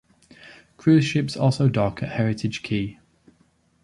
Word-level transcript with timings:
Cruise 0.77 1.05
ships 1.05 1.37
also 1.37 1.69
dock 1.69 2.01
at 2.01 2.13
Heritage 2.13 2.63
Quay. 2.63 2.97